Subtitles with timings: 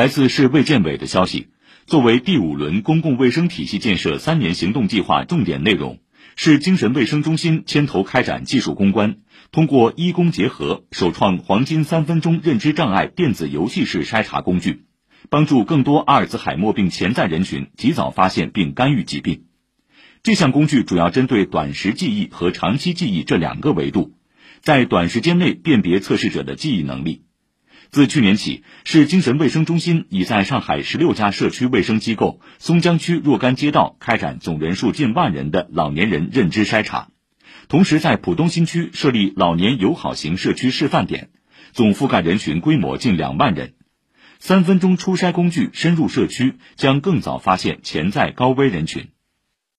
[0.00, 1.48] 来自市卫健委的消息，
[1.84, 5.98] 作为第五轮公共卫生体系建设三年行动计划重点内容，
[6.36, 9.18] 市精神卫生中心牵头开展技术攻关，
[9.52, 14.86] 通过医工结合，首创黄金三分钟认知障碍电子游戏式筛查工具，
[15.28, 19.44] 帮助更多阿尔兹海默病潜在人群及早发现并干预疾病。
[20.22, 24.14] 这项工具主要针对短时记忆和长期记忆这两个维度，
[24.62, 27.24] 在短时间内辨别测试者的记忆能力。
[27.90, 37.08] 自去年起，市精神卫生中心已在上海十六家社区卫生机构、松江区若干街道开展总人数近万人的老年人认知筛查，
[37.66, 41.30] 同时在浦东新区设立老年友好型社区示范点，
[41.72, 43.74] 总覆盖人群规模近两万人。
[44.38, 49.08] 三分钟初筛工具深入社区，将更早发现潜在高危人群。